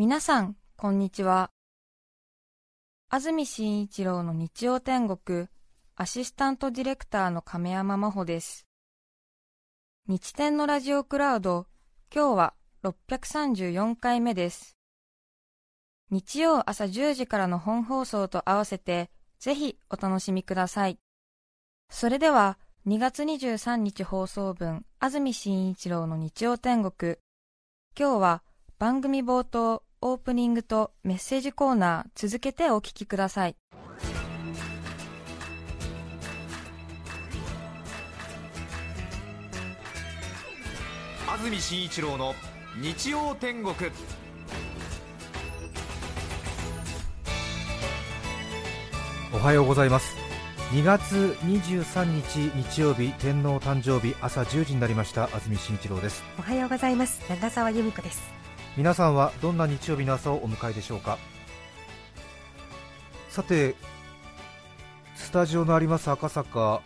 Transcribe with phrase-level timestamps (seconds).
[0.00, 1.50] 皆さん、こんにちは。
[3.10, 5.48] 安住紳一郎の日曜天国、
[5.94, 8.66] アシスタントディレクターの亀山真帆です。
[10.08, 11.66] 日天のラジオクラウド、
[12.10, 14.78] 今日は634回目です。
[16.10, 20.98] 日曜朝10時からの本放送と合わせて、ぜひお楽しみください。
[21.90, 27.18] それでは、2月23日放送分、安住紳一郎の日曜天国。
[27.94, 28.42] 今日は
[28.78, 33.56] 番組冒頭、オープニングとメッセージコーナー続けてお聞きください。
[41.28, 42.34] 安住紳一郎の
[42.80, 43.74] 日曜天国。
[49.32, 50.16] おはようございます。
[50.72, 56.22] 2月23日日曜日天皇誕生日朝10時になりました安住紳一郎です。
[56.38, 57.20] おはようございます。
[57.28, 58.39] 長澤由美子です
[58.80, 61.18] 皆さんはどんな日曜日の朝をお迎えでしょうか？
[63.28, 63.74] さて
[65.14, 66.80] スタジオのあります赤坂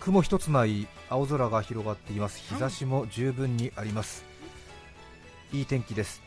[0.00, 2.40] 雲一つない青空が広がっています。
[2.40, 4.24] 日差しも十分にあります、
[5.52, 6.20] はい、いい天気です。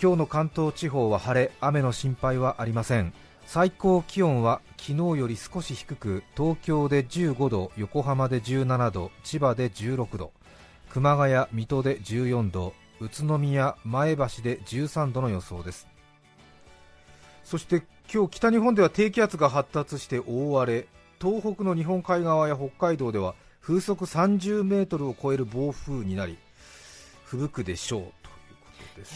[0.00, 3.12] 今日の関東地方は晴れ雨の心配はありません。
[3.46, 10.30] 最高気温は昨日より少し低く東京で15度横浜で17度千葉で16度
[10.90, 15.88] 熊谷水戸で14度宇都宮前橋で13度の予想です。
[17.44, 20.86] そして今日北日本では低気圧が発達して大荒れ。
[21.20, 26.38] 東北の日本海側や北海道では風速30メートルを超える暴風になり
[27.24, 28.00] 吹雪くでしょう。
[28.00, 29.14] ということです。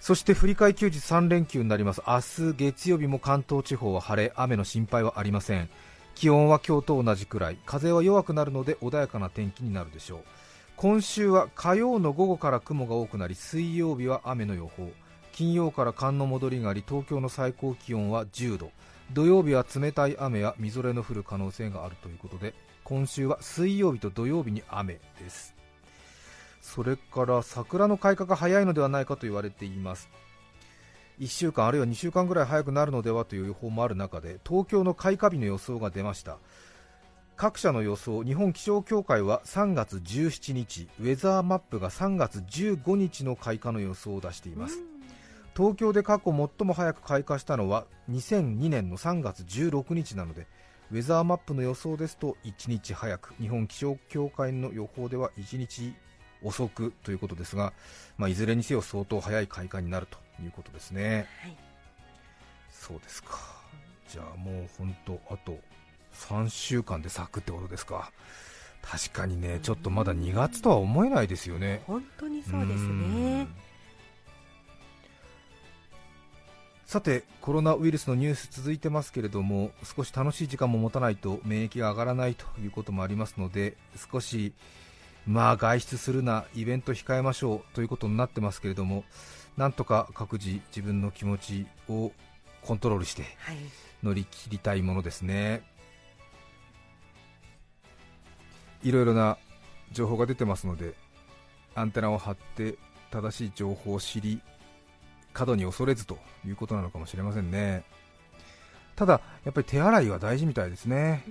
[0.00, 2.02] そして振り替え休日3連休になります。
[2.06, 4.32] 明日月曜日も関東地方は晴れ。
[4.34, 5.68] 雨の心配はありません。
[6.14, 7.58] 気温は今日と同じくらい。
[7.64, 10.24] 風は弱くなるので穏やかな天気になるでしょう
[10.82, 14.90] 今週は火曜の午後から雲が多くなり水曜日は雨の予報。
[15.30, 18.72] 金曜から寒の戻りがあり東京の最高気温は10度
[19.12, 25.54] 土曜日は冷たい雨やみぞれの降る可能性があるということで今週は水曜日と土曜日に雨です。
[26.60, 30.08] それから桜の開花が早いのではないかと言われています。
[31.20, 36.38] 1週間あるいは2週間ぐらい早くなるのではという予報もある中で東京の開花日の予想が出ました。
[37.36, 44.78] 各社の予想日本気象協会は3月17日ウェザーマップが3月15日の開花の予想を出しています。
[45.56, 50.46] 東京で過去最も早く開花したのは2002年の3月16日なので
[50.90, 55.94] ウェザーマップの予想ですと1日早く日本気象協会の予報では1日
[56.42, 57.72] 遅くということですが、
[58.16, 61.56] まあ、いずれにせよ相当早い開花になるということですね、はい、
[62.70, 63.38] そうですか。
[64.08, 65.58] じゃあもう本当あと
[66.14, 68.12] 3週間で咲くってことですか。
[68.82, 71.82] 確かにねちょっとまだ2月とは思えないですよね。
[71.86, 73.48] 本当にそうですね。
[76.86, 83.78] さてコロナウイルスのニュース続いてますけれども少し楽しい時間も持たないと免疫が上がらないということもありますので
[84.12, 84.52] 少し
[85.26, 89.04] まあ外出するな、イベント控えましょうということになってますけれども、
[89.56, 92.12] なんとか各自、自分の気持ちを
[92.62, 93.24] コントロールして
[94.02, 95.62] 乗り切りたいものですね。
[95.71, 95.71] い
[98.90, 99.38] ろいろな
[99.92, 100.94] 情報が出てますので、
[101.74, 102.76] アンテナを張って
[103.10, 104.40] 正しい情報を知り、
[105.32, 107.84] 過度に恐れずということなのかもしれませんね。
[108.96, 111.24] ただ、やっぱり手洗いは大事みたいですね。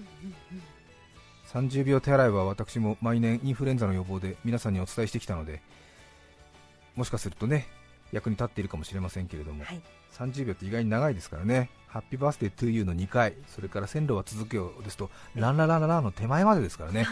[1.51, 5.61] 30秒手洗いは私も毎年インフルエンザの予防で皆さんにお伝えしてきたので
[6.95, 7.67] もしかするとね
[8.13, 9.81] 役に立っているかもしれませんけれども、はい、
[10.13, 17.05] 30秒って意外に長いですからねハッピーバースデートゥーユーの2回それから線路は続くよですとランララララの手前までですからね。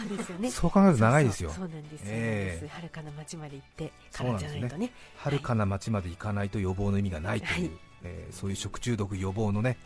[0.50, 1.50] そう考えると長いですよ。
[1.50, 4.90] そうなんですえー、遥かな町まで行ってからじゃないとね。
[5.18, 7.70] 遥、ね、かな町まで行かないと予防の意味がないという、はい、
[8.04, 9.76] えー、そういう食中毒予防のね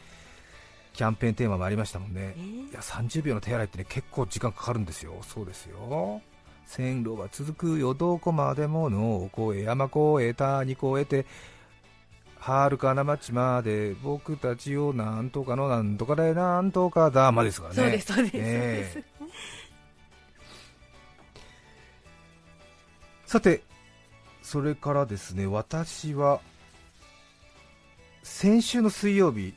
[0.93, 6.22] キャンペーンテーマもありましたもんね、えー、いや30秒の手洗いってね結構時間かかるんですよ、そうですよ。
[6.66, 7.94] 線路は続くよ。
[7.94, 11.27] どこまでものを越え山越え谷越えて
[12.44, 17.76] はるかな町まで僕たちをなんとかのなんとかでなんとかだまですからね。
[17.76, 19.04] そうですそうです、え。
[23.26, 23.62] ー、さて、
[24.42, 26.42] それからですね私は
[28.22, 29.54] 先週の水曜日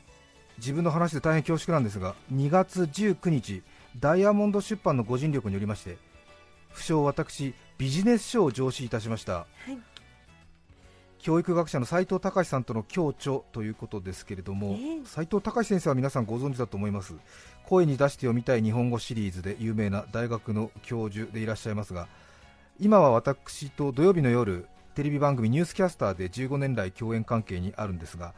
[0.56, 3.62] 自分の話で大変恐縮なんですが2月19日
[3.98, 5.98] ダイヤモンド出版のご尽力によりまして
[6.70, 9.78] 不詳私ビジネス書を上司いたしました、はい、
[11.18, 17.14] 教育学者の斉藤隆さんとの共著ということですけれども、斉、藤隆先生は皆さんご存知だと思います。
[17.68, 22.08] 声に出して読みたい日本語シリーズで有名な大学の教授でいらっしゃいますが
[22.80, 28.32] 今は私と土曜日の夜テレビ番組「ニュースキャスター」で15年来共演関係にあるんですが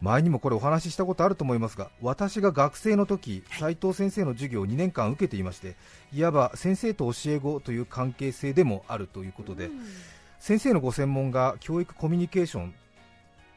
[0.00, 5.74] 前にもこれお話ししたことあると思いますが私が学生の時斉藤先生の授業を2年間受けていまして
[6.12, 9.70] いわば先生と教え子という関係性でもあるということで、
[10.38, 12.74] 先生のご専門が教育コミュニケーション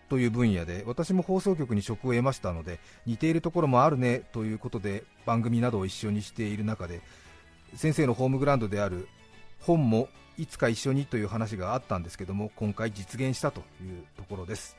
[0.10, 7.02] という分野で私も放送局に職を得ましたので似ているところもあるねということで番組などを一緒にしている中で
[7.76, 9.08] 先生のホームグラウンドである
[9.62, 14.76] 本もいつか一緒にという話があったんですけども今回実現したというところです。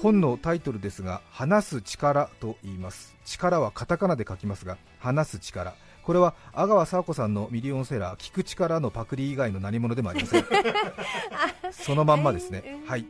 [0.00, 3.16] 本のタイトルですが話す力と言います。
[3.24, 5.74] 力はカタカナで書きますが話す力
[6.08, 10.44] これは阿川佐和子さんのミリオンセラー聞く力のパクリ以外の何者でもありません。
[11.70, 12.80] そのまんまですね。
[12.86, 13.04] はい。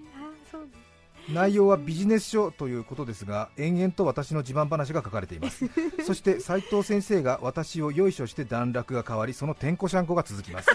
[1.32, 5.70] 内容はビジネス書ということですが延々と私の自慢話が書かれています。
[6.04, 10.68] そして斉藤先生が私をよいしょして段落が変わりそのてんこしゃんこが続きます。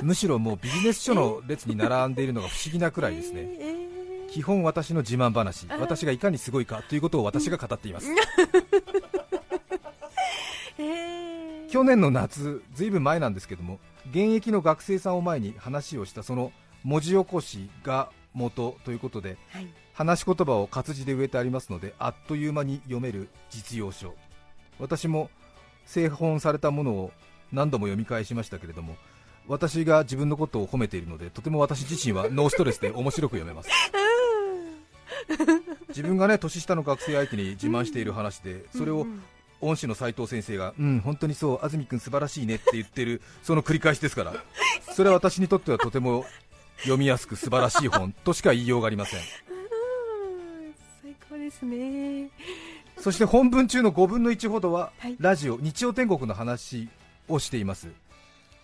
[0.00, 3.48] むしろもうビジネス書の列に並んでいるのが不思議なくらいですね、
[4.30, 8.08] 基本私の自慢話私がいかにすごいかということを私が語っています
[11.70, 13.78] 去年の夏ずいぶん前なんですけども
[14.10, 16.52] 現役の学生さんを前に話をしたその
[16.84, 24.14] 文字起こしが元ということで、はい、話し言葉を活字で植えてありますのであっという間に読める実用書。
[24.78, 25.28] 私も
[25.84, 27.12] 製本されたものを
[27.52, 28.94] 何度も読み返しましたけれども
[29.48, 33.70] 私が自分のことを褒めているのでとても私自身はノーストレスで面白く読めます。
[35.88, 39.06] 自分がね年下の学生相手に自慢している話でそれを
[39.60, 44.34] 恩師の斉藤先生が、うん、本当にそう、安住君素晴らしいねって言ってる その繰り返しですから、
[44.94, 46.24] それは私にとってはとても
[46.78, 49.20] 読みやすく素晴らしい本としか言いようがありません。
[51.02, 52.30] 最高ですね。
[52.98, 56.88] そして本文中の5分の1ほどは、はい、ラジオ日曜天国の話
[57.28, 57.88] をしています。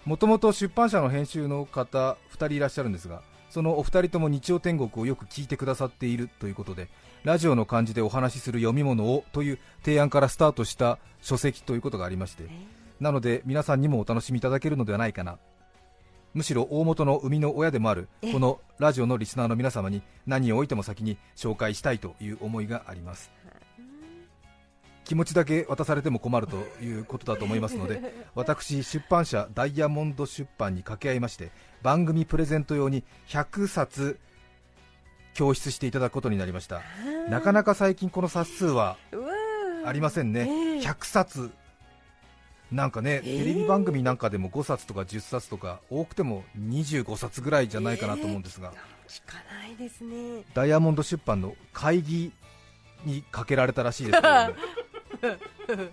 [0.04, 6.88] もともと出版社の編集の方2人いらっしゃるんですがそのお二人とも日曜天国をよく聞いてくださっているということで
[7.24, 12.44] ラジオの感じでお話しする読み物をという提案からスタートした書籍ということがありまして
[13.00, 15.38] なので皆さんにもお楽しみいただけるのではないかな。
[16.34, 23.30] むしろ大元の生みの親でもあるこのラジオのリスナーの皆様に何をおいても先に紹介したいという思いがあります。
[25.04, 28.00] 気持ちだけ渡されても困るということだと思いますので
[28.34, 31.50] 私出版社ダイヤモンド出版に掛け合いまして
[31.82, 34.18] 番組プレゼント用に100冊
[35.34, 36.82] 教出していただくことになりました。
[37.28, 38.96] なかなか最近この冊数は
[39.84, 40.44] ありませんね、
[40.80, 41.50] 100冊。
[42.72, 48.72] なんかね、テレビ番組なんかでも5冊とか10冊とか多くても25冊ぐらいじゃないかなと思うんですが、
[49.06, 50.42] 聞かないですね。
[50.54, 52.32] ダイヤモンド出版の会議
[53.04, 55.90] にかけられたらしいですけど、ね、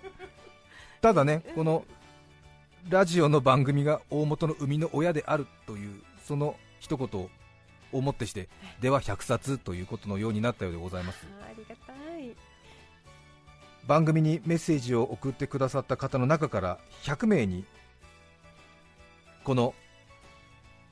[1.00, 1.84] ただね、この
[2.88, 7.30] ラジオの番組が大元の生みの親であるというその一言を
[8.00, 8.48] もってして、
[8.80, 11.26] では100冊ということのようになったようでございます。
[11.42, 12.34] ありがたい。
[13.86, 17.64] 番組にメッセージを送ってくださった方の中から100名に
[19.42, 19.74] この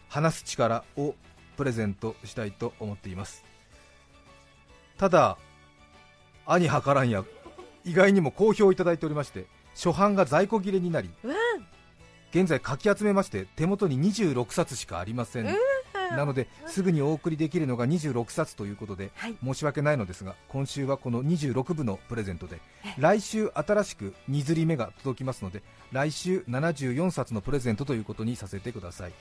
[0.09, 1.15] 話す力を
[1.57, 3.45] プレゼントしたいと思っています。
[4.99, 5.39] ただ
[6.45, 7.25] 兄はからんや
[7.85, 11.09] 意外にも好評いただいておりまして初版が在庫切れになり
[12.33, 15.47] 現在かき集めまして手元に26冊しかありません
[15.95, 22.61] なのですぐにお送りできるのが26冊ということで、はい、申し訳ないのですが今週はこの26部のプレゼントで
[22.99, 29.13] 来週新しく2釣り目が届きますので来週74冊のプレゼントということにさせてください。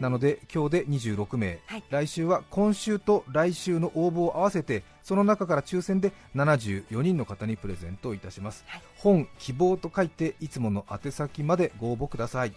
[0.00, 12.52] なので今日で26名、はい、来週は今週と来週の応募を合わせてその中から抽選で74人の方にプレゼントをいたします、はい、本希望と書いていつもの宛先までご応募ください。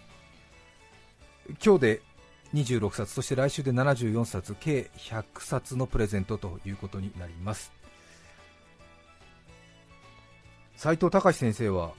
[1.64, 2.02] 今日で
[2.54, 7.72] 26冊そして来週で74冊計100冊のプレゼントということになります。
[10.76, 11.92] 斉藤隆先生は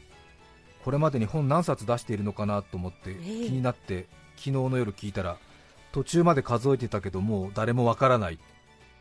[0.84, 3.20] これまでに本何冊出しているのかなと思って気
[3.52, 5.38] になって、昨日の夜聞いたら
[5.92, 8.38] 途中まで数えてたけどもう誰もわからないっ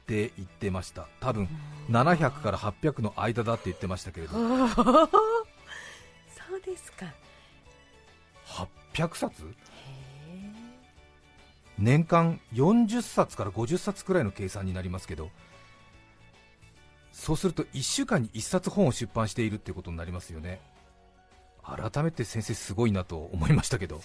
[0.07, 1.07] て言ってました。
[1.21, 1.49] 多分
[1.91, 4.33] 700から800の間だって言ってましたけれど
[4.75, 7.07] そうですか。
[8.95, 9.55] 800冊？
[11.79, 15.31] 年間40冊から50冊くらいの計算になりますけど
[17.17, 20.61] そうすると1週間に1冊本を出版しているっていうことになりますよね。
[21.65, 24.03] 改めて先生すごいなと思いましたけど。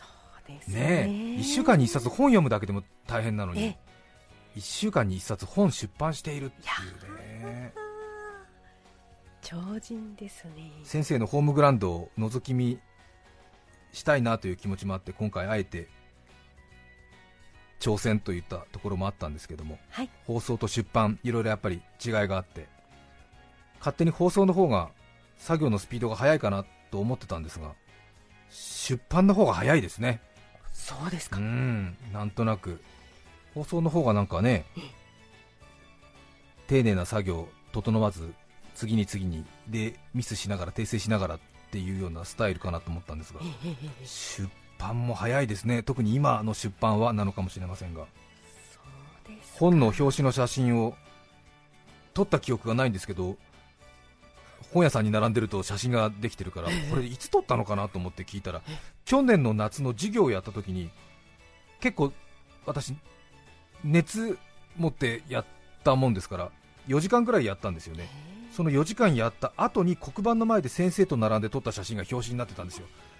[0.47, 0.61] ね。
[0.67, 3.77] ね1週間に1冊本読むだけでも大変なのに
[4.55, 6.61] 1週間に1冊本出版しているってい
[7.11, 7.73] うね。
[9.41, 10.71] 超人ですね。
[10.83, 12.79] 先生のホームグラウンドを覗き見
[13.91, 15.89] したいなという気持ちもあって今回あえて
[17.81, 20.09] 挑戦といったところもあったんですけども、はい。
[20.25, 22.67] 放送と出版いろいろやっぱり違いがあって
[23.79, 24.89] 勝手に放送の方が
[25.37, 27.73] 作業のスピードが速いかなと思ってたんですが
[28.51, 30.21] 出版の方が早いですね。
[30.65, 31.97] うそうですか、ん。
[32.13, 32.81] なんとなく。
[33.53, 34.65] 放送の方がなんかね
[36.67, 38.33] 丁寧な作業整わず
[38.75, 41.39] 次に次にでミスしながら訂正しながらっ
[41.71, 43.41] ていうようなスタイルかなと思ったんですが
[44.05, 44.49] 出
[44.81, 45.83] 版も早いですね。
[45.83, 48.05] 特に今の出版はなのかもしれませんが。
[49.53, 50.95] 本の表紙の写真を
[52.13, 53.37] 撮った記憶がないんですけど
[54.73, 58.61] 本屋さんに並んでると写真ができてるからこれいつ撮ったのかなと思って聞いたら
[59.05, 60.89] 去年の夏の授業をやった時に
[61.79, 62.11] 結構
[62.65, 62.95] 私
[63.83, 64.37] 熱
[64.77, 65.45] 持ってやっ
[65.83, 66.51] たもんですから
[66.87, 68.09] 4時間くらいやったんですよね。
[68.51, 72.87] その4時間やった後に黒板の前で先生と並んで撮った写真が表紙になってたんですよ。
[72.87, 73.10] ええ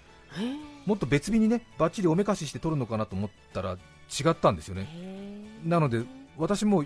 [0.86, 4.88] もっと別日にねバッチリおめかしして撮るのかなと思ったら違ったんですよね。
[4.94, 6.02] ええなので
[6.36, 6.84] 私も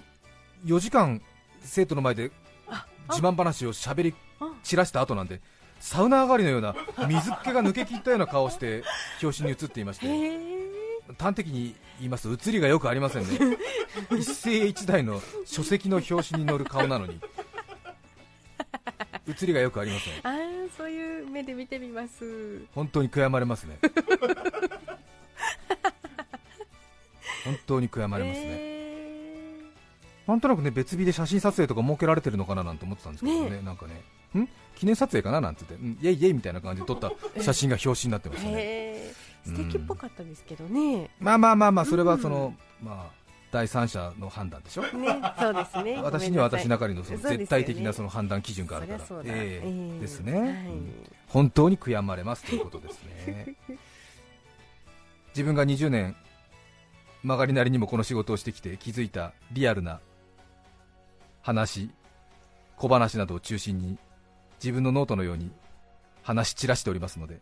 [0.65, 1.23] 4時間
[1.63, 2.31] 生徒の前で
[2.69, 4.53] あ自慢話をしゃべりあ。
[4.63, 5.41] 散らした後なんで
[5.81, 6.75] サウナ上がりのような
[7.09, 8.83] 水っ気が抜けきったような顔をして
[9.23, 10.07] 表紙に映っていまして
[11.19, 13.57] 端的に言いますと写りがよくありませんね。
[14.19, 17.21] 一世一代の書籍の表紙に載る顔なのに
[19.27, 20.15] 写りがよくありません。
[20.23, 20.37] ああ
[20.77, 22.65] そういう目で見てみます。
[22.75, 23.79] 本当に悔やまれますね。
[27.47, 29.63] 本当に悔やまれますね、え
[30.27, 34.03] なんとなくね別日で写真撮影とか設けられてるのかななんて思ってたんですけどね、ねなんかね、
[34.41, 34.49] ん？
[34.75, 38.63] 記念撮影かななんて言って、うんイエイイエイみたいな感じで撮った 写真が表紙になってまえしたね、へ
[39.11, 39.15] え
[39.45, 42.53] 素敵っぽかったですけどね、まあまあまあまあ、それはその、
[42.83, 44.89] まあ、第三者の判断でしょ、ね
[45.39, 46.01] そうですね。
[46.03, 49.43] 私には私なかりのその絶対的なその判断基準があるから、そりゃそうだ。
[49.43, 49.63] ええ。
[49.65, 50.01] ええ。
[50.01, 50.51] ですね、はい。
[50.51, 51.11] うん。
[51.29, 53.55] 本当に悔やまれますということですね。
[55.31, 56.17] 自分が20年
[57.23, 60.01] 曲がりなりにもこの仕事をしてきて気づいたリアルな
[61.43, 61.91] 話
[62.77, 63.99] 小話などを中心に
[64.63, 65.51] 自分のノートのように
[66.23, 67.41] 話し散らしておりますので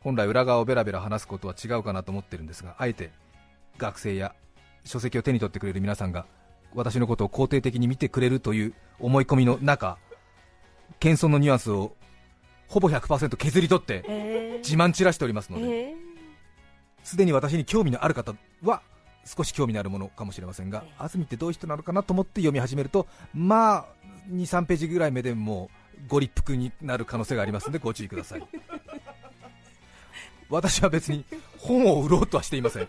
[0.00, 3.10] 本来裏側をベラベラ話すことは違うかなと思ってるんですがあえて
[3.78, 4.34] 学生や
[4.84, 6.26] 書籍を手に取ってくれる皆さんが
[6.74, 9.98] 私のことを肯定的に見てくれるという思い込みの中
[11.00, 11.94] 謙遜のニュアンスを
[12.68, 15.94] ほぼ100%削り取ってええ自慢散らしておりますのでええ
[17.02, 18.82] すでに私に興味のある方は
[19.24, 23.84] 少し興味のあるものかもしれませんが、安住ってどういう人なのかなと思って読み始めると、まあ、
[24.30, 28.46] 2、3ページぐらい目でもうご立腹になる可能性がありますので、 ご注意ください。
[30.50, 31.24] 私は別に
[31.58, 32.88] 本を売ろうとはしていません。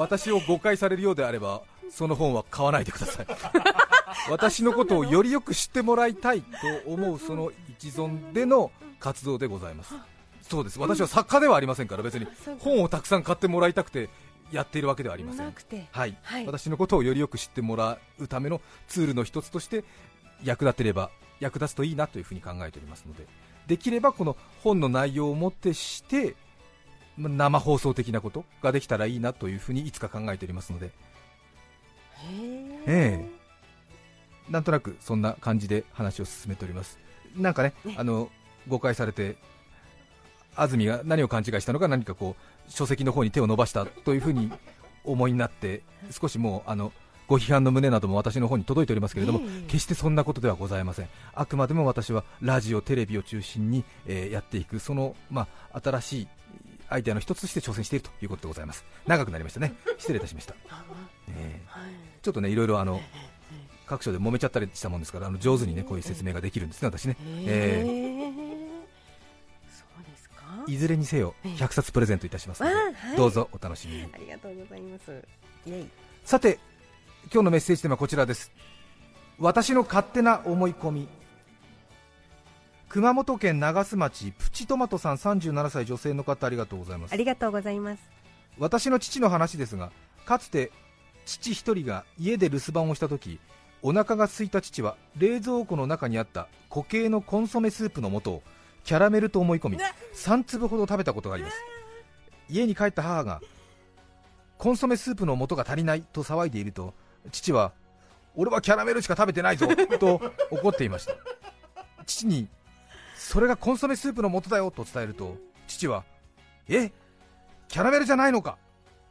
[0.00, 3.26] 私を誤解されるようであれば、その本は買わないでください。
[4.30, 6.46] 私のことをよりよく知ってもらいたいと
[6.86, 9.94] 思うその一存での活動でございます。
[10.40, 12.26] そうです私は作家ではありませんから、別に
[12.60, 14.08] 本をたくさん買ってもらいたくて
[14.50, 15.38] やっているわけではありませ。
[15.38, 15.52] なん
[15.92, 19.84] はい、はい私のことをよりよく知ってもらうためのツールの一つとして
[20.42, 23.26] 役立てれば役立つといいなというふうに考えておりますので、
[23.66, 26.49] できればこの本の内容をもってしてま
[27.28, 30.90] 生放送的なことができたらいいなというふうにいつか考えておりますので、へ
[32.86, 33.28] ええ。
[34.48, 36.98] なんとなくそんな感じで話を進めております。
[37.36, 37.94] なんかね、ね。
[37.96, 38.30] あの
[38.68, 39.36] 誤解されて
[40.56, 44.52] 安住が何を勘違いしたのか何かこう書籍の方に手を伸ばしたというふうに
[45.04, 46.92] 思いになって少しもうあの
[47.26, 49.62] ご批判の旨なども私の方に届いておりますけれども、ええ。
[49.68, 51.08] 決してそんなことではございません。
[51.32, 56.28] あくまでも私はラジオテレビを中心に、えーやっていくその、まあ、新しい
[56.90, 58.84] アイデアの一つとして挑戦しているということでございます。
[59.06, 59.74] 長くなりましたね。
[59.98, 60.84] 失礼いたしました、あ
[61.28, 61.60] え。
[61.66, 61.90] ーはい。
[62.20, 63.30] ちょっとねいろいろあのええ
[63.86, 67.24] 各所で揉めちゃったりしたもんですからあの上手にねこういう説明ができるんですね私ね、え。
[67.24, 68.50] ええ。
[69.72, 70.64] そうですか。
[70.66, 71.52] いずれにせよええ。
[71.54, 72.74] 100冊プレゼントいたしますので、
[73.16, 74.08] どうぞお楽しみに。
[74.12, 75.22] ありがとうございます。
[76.24, 76.58] さて
[77.32, 78.52] 今日のメッセージテーマはこちらです。
[79.38, 81.08] 私の勝手な思い込み
[82.90, 87.12] 熊本県長洲町プチトマトさん37歳女性の方ありがとうございます。
[87.12, 88.02] ありがとうございます。
[88.58, 89.92] 私の父の話ですが
[90.24, 90.72] かつて
[91.24, 93.38] 父一人が家で留守番をした時
[93.82, 98.42] お腹が空いた父は冷蔵庫の中にあった固形のコンソメスープの素を
[98.82, 99.78] キャラメルと思い込み
[100.14, 101.56] 3粒ほど食べたことがあります。
[102.48, 103.40] 家に帰った母が
[104.58, 106.92] コンソメスープの素が足りないと騒いでいると
[107.30, 107.70] 父は
[108.34, 109.68] 俺はキャラメルしか食べてないぞ
[110.00, 110.20] と
[110.50, 111.14] 怒っていました。
[112.04, 112.48] 父に
[113.30, 115.36] それがコンソメスープの素だよと伝えると
[115.68, 116.02] 父は
[116.68, 116.90] え
[117.68, 118.58] キャラメルじゃないのか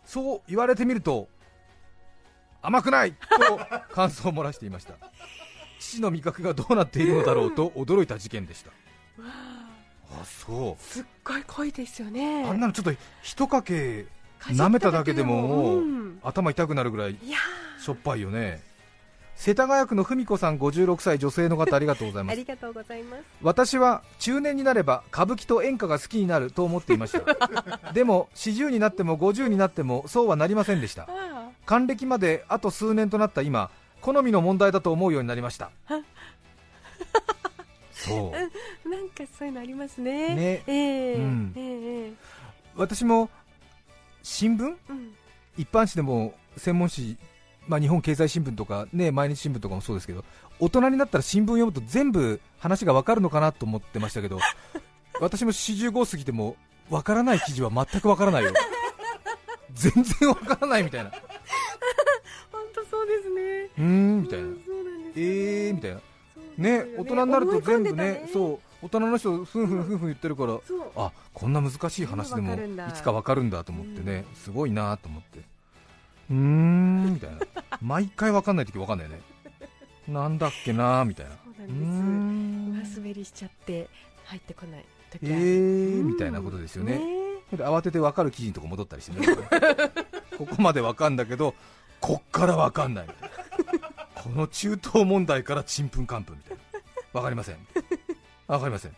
[0.03, 1.29] そう言われてみると
[2.61, 3.17] 甘くないと
[3.93, 4.95] 感想を漏らしていました。
[5.79, 8.71] 父の味覚がどうなっているのだろうと驚いた事件でした。
[10.21, 10.25] あ。
[10.25, 10.83] そう。
[10.83, 12.43] すっごい濃いですよね。
[12.43, 14.05] あんなのちょっと一かけ
[14.41, 15.75] 舐めただけでもも。
[15.77, 16.19] ううん。
[16.21, 17.17] 頭痛くなるぐらい
[17.79, 18.68] しょっぱいよね
[19.39, 22.35] 世田谷区の文子さん56歳女性の方ありがとうございーます。
[22.35, 23.23] ありがとうございます。
[23.41, 27.23] 私は中年になれば歌舞伎と演歌が好きになると思っていました。
[27.95, 31.03] でも40になっても50になってもそうはなりませんでした。
[31.03, 31.49] あ。
[31.65, 35.71] 還暦まであと数年となった今好みの問題だと思うようになりました。
[37.93, 38.35] そう。
[38.35, 38.39] あ
[38.89, 40.35] なんかそういうのありますね。
[40.35, 40.63] ね。
[40.67, 41.15] ええ。
[41.15, 41.53] うん。
[41.55, 42.13] ええええ。
[42.75, 43.29] 私も
[44.21, 44.75] 新聞？
[44.89, 45.15] うん。
[45.57, 47.17] 一般紙でも専門紙、
[47.69, 50.25] まあ、日本経済新聞とか、ね、毎日新聞とかもそうですけど
[50.59, 54.39] 大人になったら新聞読むと全部話が分かるのかなと思ってましたけど
[55.21, 56.57] 私も45過ぎても
[56.89, 58.51] 分からない記事は全く分からないよ。
[59.73, 61.11] 全然分からないみたいな。
[62.51, 63.41] 本当そうですね。
[63.77, 64.47] うーんみたいな。
[64.47, 64.53] な
[65.15, 65.99] えよーみたいな。
[66.57, 66.85] ね。
[66.97, 70.59] 大人になると全部ねたそう大人の人ふんふんふんふん言ってるから
[70.95, 72.57] あこんな難しい話でもい
[72.93, 75.39] つか分かるんだと思ってね、すごいなと思って
[76.29, 77.37] うーんみたいな。
[77.81, 79.21] 毎回分かんない時分かんないよね。
[80.07, 81.31] なんだっけなみたいな。
[81.31, 82.93] そうんです。
[82.93, 82.95] ん。
[82.97, 83.89] 上滑りしちゃって
[84.25, 86.97] 入ってこない時えはーうんみたいなことですよね。
[86.97, 87.03] ね
[87.53, 89.27] 慌てて分かる記事のとこ戻ったりしてね。
[90.37, 91.55] ここまで分かんだけど
[91.99, 93.07] こっから分かんない。
[93.07, 96.63] みたいなこの中東問題からちんぷんかんぷんみたいな。
[97.13, 97.57] 分かりません。
[98.47, 98.95] 分かりません。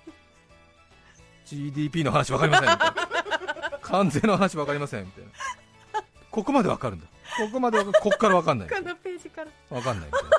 [1.45, 2.69] GDP の話分かりません。
[2.69, 5.05] みたいな関税の話分かりません。
[5.05, 5.31] みたいな。
[6.31, 7.05] ここまで分かるんだ
[7.38, 8.69] ここまでこっから分かんない。
[8.69, 9.51] このページから。
[9.69, 10.29] 分かんないみたいな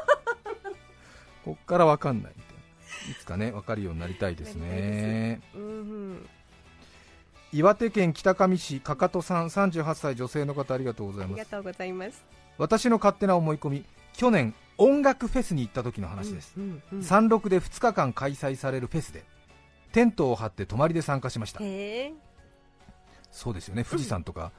[1.44, 5.40] こっから分かんないみたいないつかね分かるようになりたいですね。
[5.54, 5.66] うんう
[6.14, 6.28] ん。
[7.52, 11.40] 岩手県北上市かかとさん38歳女性の方ありがとうございます。
[11.40, 12.24] ありがとうございます。
[12.58, 13.84] 私の勝手な思い込み
[14.14, 17.02] 去年音楽フェスに行った時の話です、うんうんうん。
[17.02, 19.24] 山麓で2日間開催されるフェスで
[19.92, 21.60] テントを張って泊まりで参加しました。
[23.30, 23.84] そうですよね。
[23.84, 24.52] 富士山とか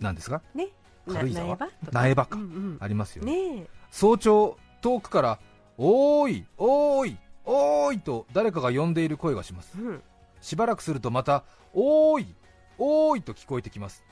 [0.00, 0.68] なんですか、ね
[1.12, 1.56] 軽井沢？
[1.56, 2.36] な苗場とか。
[2.36, 2.78] うんうん。
[2.80, 3.56] ありますよね。
[3.56, 3.66] ねえ。
[3.90, 5.38] 早朝遠くから
[5.78, 9.78] 「おーいおーいおーい」と誰かが呼んでいる声がします。
[9.80, 10.02] うん。
[10.40, 12.34] しばらくするとまた「おーい
[12.78, 14.04] おーい」と聞こえてきます。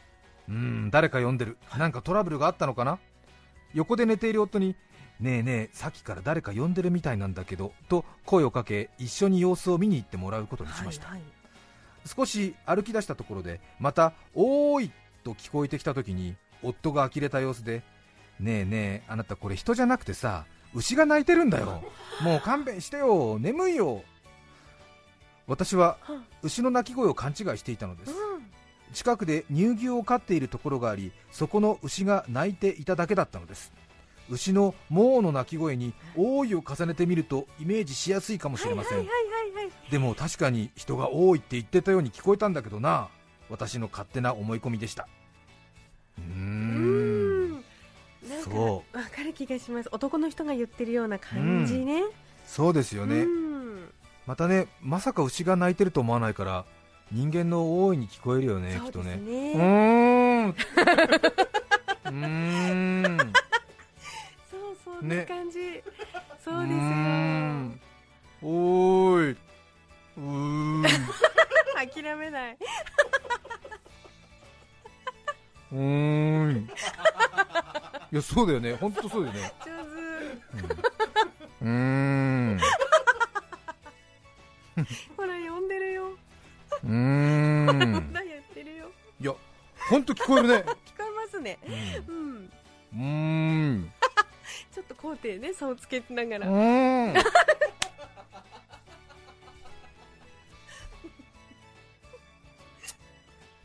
[0.48, 1.58] うーん誰か呼んでる。
[1.76, 2.98] なんかトラブルがあったのかな？
[3.74, 4.76] 横で寝ている夫に
[5.20, 11.28] 「ねえねえさっきから誰か呼んでるみたいなんだけど」と声をかけ一緒に様子を見に行ってもらうことにしました、はいはい。
[12.06, 14.92] 少し歩き出したところでまた「おーい」
[15.24, 17.82] と聞こえてきた時に夫が呆れた様子で
[18.40, 21.82] 「ねえねえあなたこれ人じゃなくてさ牛が鳴いてるんだよ。
[22.20, 23.38] もう勘弁してよ。
[23.38, 24.02] 眠いよ」
[25.46, 28.12] 私はは牛の鳴き声を勘違いしていたのです。
[28.12, 28.50] うん。
[28.92, 33.72] 近くで乳牛を飼っているところがありそこの牛が鳴いていただけだったのです。
[34.30, 39.06] 牛のモーの鳴き声に「おーい」を重ねてみるとイメージしやすいかもしれません、
[39.90, 43.10] でも確かに人が多いって言ってたように聞こえたんだけどな。
[43.50, 45.06] 私の勝手な思い込みでした
[48.50, 49.88] かそわかる気がします。
[49.92, 52.02] 男の人が言ってるような感じね。
[52.46, 53.90] そうですよね、うん。
[54.26, 56.64] またねまさか牛が鳴いてると思わないから
[57.10, 59.14] 人間の大いに聞こえるよねきっとね。
[59.14, 60.48] うーん。
[60.48, 62.12] うー
[63.08, 63.18] ん。
[64.50, 65.82] そうそんねな感じ
[66.42, 66.78] そうですよ。
[66.78, 67.80] ん。
[68.42, 69.36] おーい。
[70.16, 70.84] うーん。
[71.74, 72.58] 諦めない
[75.74, 75.80] うー
[76.52, 76.68] ん。
[78.12, 78.74] いやそうだよね。
[78.74, 79.52] 本当そうだよね。
[79.64, 79.72] 上
[81.62, 82.60] うーん。
[84.76, 84.82] 手
[85.16, 86.10] ほら呼んでるよ。
[86.10, 87.66] うーん。
[87.66, 87.72] ま
[88.20, 88.88] だ言ってるよ。
[89.20, 89.34] いや
[89.90, 90.54] 本当聞こえるね。
[90.54, 91.58] 聞こえますね。
[92.06, 92.50] うん。
[92.94, 93.92] うーん。
[94.72, 96.50] ちょっと高低ね差をつけながうらー
[97.12, 97.14] ん。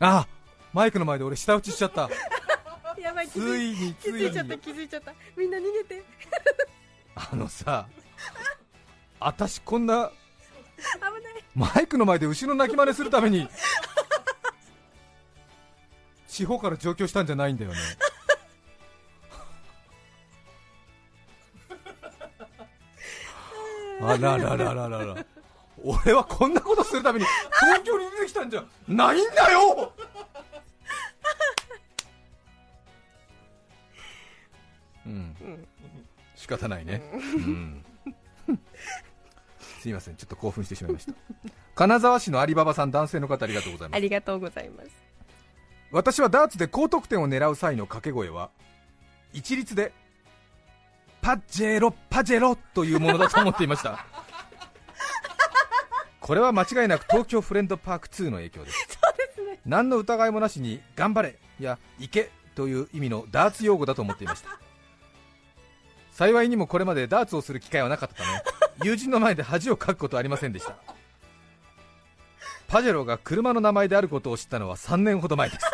[0.00, 0.26] あ
[0.72, 2.08] マイクの前で俺舌打ちしちゃった。
[3.00, 5.14] やばい気つづいいについ気づいちゃったに気づいちゃった。
[5.36, 6.04] みんな逃げて。
[7.14, 7.86] あのさ
[9.18, 10.10] 私こんな
[10.76, 11.12] 危ない。
[11.54, 13.48] マイクの前で牛の鳴き真似するために
[16.28, 17.78] 地方から上京したんじゃないんだよね。
[24.02, 25.26] あらららららら。
[25.82, 27.26] 俺はこんなことするために
[27.60, 29.92] 東京に出てきたんじゃないんだよ
[36.36, 37.84] 仕方ないね、うん、
[39.80, 40.16] すいません。
[40.16, 41.12] ちょっと興奮してしまいました。
[41.74, 43.96] 金沢市のアリババさん男性の方ありがとうございます。
[43.96, 44.90] ありがとうございます。
[45.90, 48.50] 私はダーツで高得点を狙う際の掛け声は
[49.32, 49.92] 一律で
[51.20, 54.04] パジェロパジェロというものだと思っていました。
[56.20, 58.88] これは間違いなく東京フレンドパーク2の影響です。
[58.90, 59.60] そうですね。
[59.66, 64.69] 何の疑いもなしに頑張れや行けという意味のダーツ用語だと思っていました
[66.20, 68.42] 幸いにもこれまでダーツをする機会はなかったため
[68.84, 70.76] 友人の前で恥をかくことはありませんでした。
[72.68, 75.66] パジェロが車の名前であることを知ったのは3年ほど前です。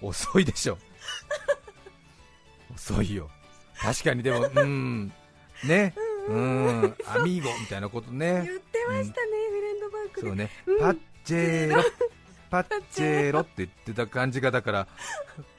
[0.00, 0.78] 遅いでしょ。
[2.72, 3.28] 遅いよ。
[3.80, 5.12] 確かにでもうん。
[5.64, 5.92] ね。
[6.28, 6.96] うん。
[7.08, 8.44] アミーゴみたいなことね。
[8.44, 10.28] 言ってましたね、フレンドバンクで。
[10.28, 10.78] そうね、うん。
[10.78, 11.82] パッチェロ。
[12.48, 14.88] パッチェロって言ってた感じがだから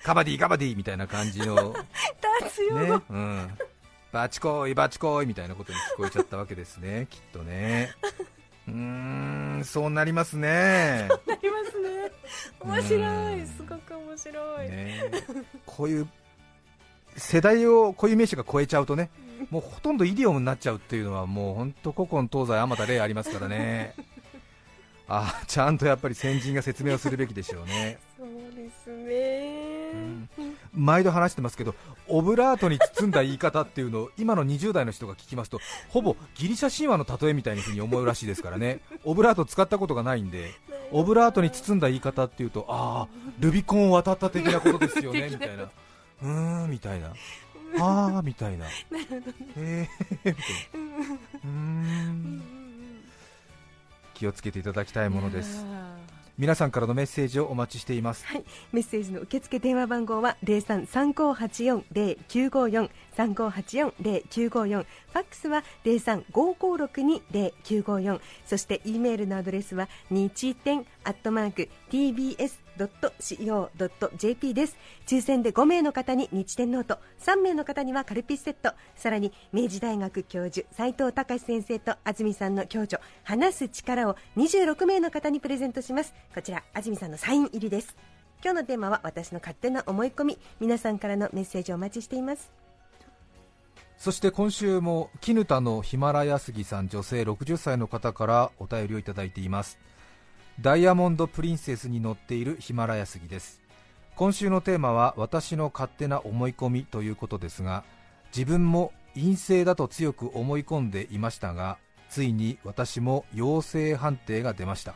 [0.04, 1.56] カバディカバディみたいな感じの。
[2.40, 3.58] ダーツ用語、ね、うん、
[4.12, 7.08] バチコイバチコイみたいなことに聞こえちゃったわけですね。
[7.12, 7.92] きっとね。
[8.68, 11.08] うーんそうなりますね。
[11.28, 12.12] なりますね。
[12.60, 13.42] 面白うん。
[13.44, 15.12] いすごく面白い、ね。
[15.66, 16.08] こういう
[17.18, 19.10] 世代を固有名詞が超えちゃうとね
[19.50, 23.94] もうほとんどイディオムになっちゃうっていうのはもう本当古今東西あまた例ありますからね。
[25.12, 27.98] あちゃんとやっぱり先人が説明をするべきでしょうね。
[28.18, 29.08] そうですね、ん
[30.80, 31.76] 毎度話してますけど
[32.08, 38.80] オブラートに包んだ言い方っていうのを今の20代の人が聞きますとほぼギリシャ神話の例えみたいな風に思うらしいですからね。
[39.04, 40.52] オブラート使ったことがないんで
[40.92, 43.08] オブラートに包んだ言い方っていうとああ
[43.40, 45.64] ルビコンを渡った的なことですよね みたいな。
[45.64, 47.14] うーんみたいな。
[47.80, 48.66] ああみたいな。
[49.58, 50.40] えー、みたいな。
[54.20, 55.66] 気をつけていただきたいものです
[56.40, 58.26] 皆さんからのメッセージをお待ちしています。
[58.72, 62.90] メッセージの受付電話番号は零三三五八四零九五四。
[63.12, 64.78] 三五八四零九五四。
[64.78, 68.22] ファックスは零三五五六二零九五四。
[68.46, 74.78] そして E メールのアドレスは日天アットマーク tbs ドット co.jp です。
[75.06, 76.98] 抽選で5名の方に日天ノート。
[77.20, 78.72] 3名の方にはカルピスセット。
[78.96, 86.14] さらに明治大学教授齋藤孝先生と安住さんの共著話すチカラを26名の方にプレゼントします。
[86.34, 87.98] こちら安住さんのサイン入りです。
[88.42, 90.38] 今日のテーマは私の勝手な思い込み。
[90.62, 92.50] 皆さんからのメッセージをお待ちしています。
[93.98, 99.78] そして今週も絹田のヒマラヤ杉さん女性60歳の方からお便りをいただいています。
[100.62, 103.62] ダイヤモンドプリンセスに乗っているヒマラヤ杉です。
[104.18, 107.86] 今週のテーマは私の勝手な思い込みということですが
[108.36, 111.78] 自分も陰性だと強く思い込んでいましたが
[112.10, 114.96] ついに私も陽性判定が出ました。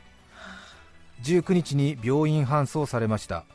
[1.21, 3.45] 19日に病院搬送されました。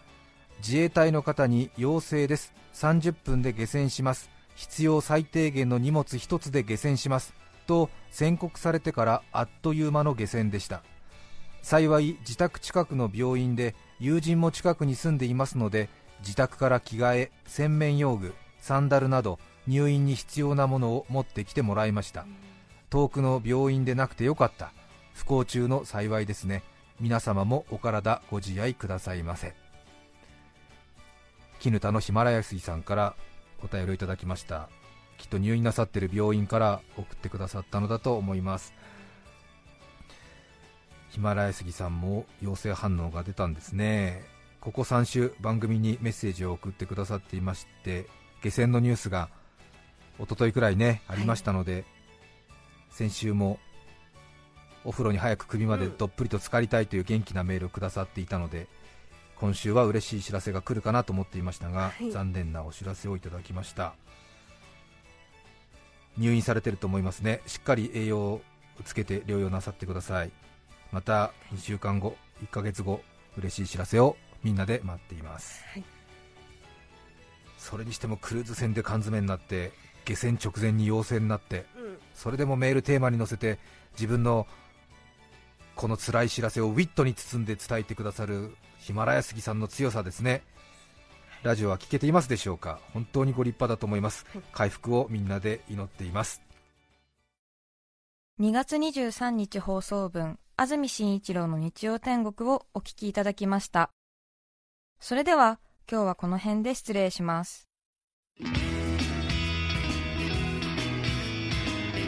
[0.60, 2.54] 自衛隊の方に陽性です。
[2.72, 4.30] 30分で下船します。
[4.54, 7.34] 必要最低限の荷物一つで下船します。
[7.66, 10.82] と宣告されてからあっという間の下船でした。
[11.68, 22.24] 幸い自宅近くの病院で友人も近くに住んでいますので自宅から着替え洗面用具サンダルなど入院に必要なものを持ってきてもらいました。
[22.88, 24.72] 遠くの病院でなくてよかった。
[25.12, 26.62] 不幸中の幸いですね。
[27.00, 29.54] 皆様もお体ご自愛くださいませ。
[31.60, 33.14] 絹田のヒマラヤ水さんから
[33.62, 34.70] お便りをいただきました。
[35.18, 38.72] きっと入院なさってる病院から送ってくださったのだと思います。
[41.10, 44.22] ヒマラヤ杉さんも陽性反応が出たんですね。
[44.60, 48.06] ここ3週番組にメッセージを送ってくださっていまして
[48.42, 49.28] 下船のニュースが
[50.18, 51.84] 一昨日くらいねありましたので、
[52.90, 53.58] 先週も
[54.84, 58.66] お風呂に早く首までどっぷりと浸かりたいという元気なメールをくださっていたので
[59.36, 62.10] 今週は嬉しい知らせが来るかなと思っていましたが、はい。
[62.10, 63.94] 残念なお知らせをいただきました。
[66.16, 67.40] 入院されていると思いますね。
[67.46, 68.42] しっかり栄養を
[68.84, 70.30] つけて療養なさってください
[70.92, 73.02] また2週間後1ヶ月後
[73.36, 75.84] 嬉しい知らせをみんなで待っています、はい。
[77.58, 79.72] それにしてもクルーズ船で缶詰になって
[80.04, 81.98] 下船直前に陽性になってうん。
[82.14, 83.58] それでもメールテーマに載せて
[83.92, 84.46] 自分の
[85.74, 90.42] この辛い知らせをウィットに包んで伝えてくださるヒマラヤ杉さんの強さですね。
[91.44, 92.80] ラジオは聞けていますでしょうか？
[92.92, 94.26] 本当にご立派だと思います。
[94.32, 94.42] はい。
[94.52, 96.42] 回復をみんなで祈っています。
[98.40, 103.90] 2月23日放送分安住紳一郎の日曜天国をお聞きいただきました。
[104.98, 107.68] それでは今日はこの辺で失礼します。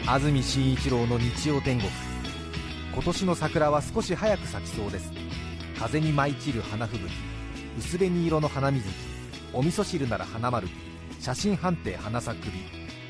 [0.05, 1.89] 安住紳一郎の日曜天国。
[2.93, 5.13] 今年の桜は少し早く咲きそうです。
[5.79, 7.13] 風に舞い散る花吹雪。
[7.79, 8.93] 薄紅色の花水木。
[9.53, 10.67] お味噌汁なら花丸
[11.21, 12.59] 写真判定花咲くび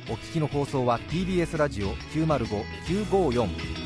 [0.07, 3.80] お聞きの放送は TBS ラジオ905954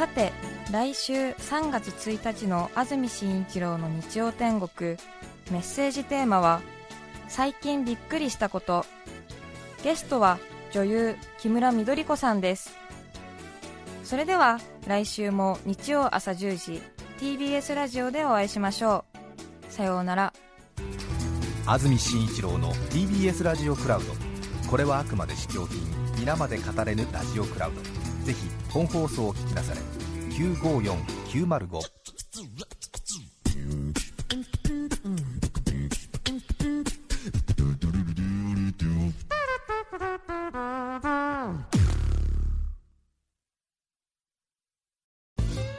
[0.00, 0.32] さて
[0.72, 4.96] 来週3月1日の安住紳一郎の日曜天国。
[5.50, 6.62] メッセージテーマは
[7.28, 8.86] 「最近びっくりしたこと」
[9.84, 10.38] ゲストは
[10.72, 12.78] 女優木村緑子さんです。
[14.02, 16.82] それでは来週も日曜朝10時
[17.18, 19.04] TBS ラジオでお会いしましょ
[19.68, 19.70] う。
[19.70, 20.32] さようなら。
[21.66, 24.14] 安住紳一郎の TBS ラジオクラウド。
[24.66, 25.99] これはあくまで試供品。
[26.20, 27.80] 皆まで語れぬラジオクラウド。
[28.26, 29.80] ぜひ本放送を聞きなされ。
[30.36, 31.80] 954905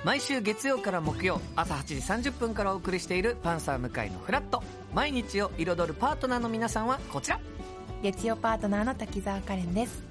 [0.04, 1.84] 毎週月曜から木曜朝8
[2.20, 7.40] 時30分からお送りしている「パンサー向井のフラット」毎日を彩るパートナーの皆さんはこちら。
[8.02, 10.11] 月曜パートナーの滝沢カレンです